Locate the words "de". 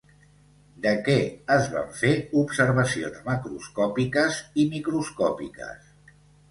0.85-0.93